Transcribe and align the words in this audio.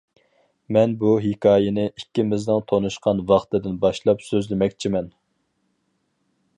مەن 0.77 0.95
بۇ 1.03 1.11
ھېكايىنى 1.25 1.83
ئىككىمىزنىڭ 1.89 2.65
تونۇشقان 2.73 3.23
ۋاقتىدىن 3.33 3.79
باشلاپ 3.87 4.27
سۆزلىمەكچىمەن. 4.31 5.17